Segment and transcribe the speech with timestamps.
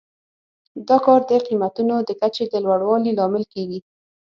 [0.87, 3.79] دا کار د قیمتونو د کچې د لوړوالي لامل کیږي.